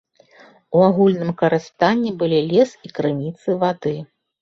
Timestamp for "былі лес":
2.25-2.71